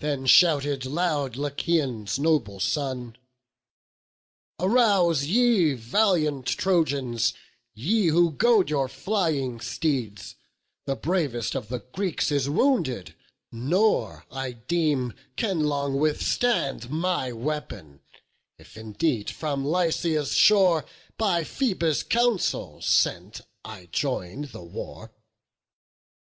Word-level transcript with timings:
Then 0.00 0.26
shouted 0.26 0.84
loud 0.84 1.36
Lycaon's 1.36 2.18
noble 2.18 2.60
son: 2.60 3.16
"Arouse 4.60 5.24
ye, 5.24 5.72
valiant 5.72 6.44
Trojans, 6.44 7.32
ye 7.72 8.08
who 8.08 8.32
goad 8.32 8.68
Your 8.68 8.86
flying 8.86 9.60
steeds; 9.60 10.34
the 10.84 10.94
bravest 10.94 11.54
of 11.54 11.68
the 11.68 11.78
Greeks 11.78 12.30
Is 12.30 12.50
wounded, 12.50 13.14
nor, 13.50 14.26
I 14.30 14.52
deem, 14.52 15.14
can 15.36 15.60
long 15.64 15.96
withstand 15.98 16.90
My 16.90 17.32
weapon, 17.32 18.02
if 18.58 18.76
indeed 18.76 19.30
from 19.30 19.64
Lycia's 19.64 20.32
shore 20.34 20.84
By 21.16 21.44
Phoebus' 21.44 22.02
counsel 22.02 22.82
sent 22.82 23.40
I 23.64 23.86
join'd 23.86 24.48
the 24.50 24.62
war." 24.62 25.12